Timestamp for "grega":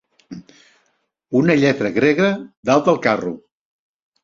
1.99-2.33